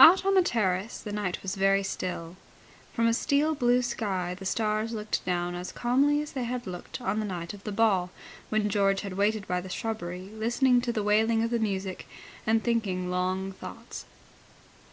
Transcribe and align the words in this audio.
Out 0.00 0.26
on 0.26 0.34
the 0.34 0.42
terrace 0.42 0.98
the 0.98 1.12
night 1.12 1.42
was 1.44 1.54
very 1.54 1.84
still. 1.84 2.34
From 2.92 3.06
a 3.06 3.14
steel 3.14 3.54
blue 3.54 3.82
sky 3.82 4.34
the 4.36 4.44
stars 4.44 4.90
looked 4.92 5.24
down 5.24 5.54
as 5.54 5.70
calmly 5.70 6.20
as 6.20 6.32
they 6.32 6.42
had 6.42 6.66
looked 6.66 7.00
on 7.00 7.20
the 7.20 7.24
night 7.24 7.54
of 7.54 7.62
the 7.62 7.70
ball, 7.70 8.10
when 8.48 8.68
George 8.68 9.02
had 9.02 9.12
waited 9.12 9.46
by 9.46 9.60
the 9.60 9.68
shrubbery 9.68 10.28
listening 10.34 10.80
to 10.80 10.92
the 10.92 11.04
wailing 11.04 11.44
of 11.44 11.50
the 11.50 11.60
music 11.60 12.08
and 12.48 12.64
thinking 12.64 13.12
long 13.12 13.52
thoughts. 13.52 14.06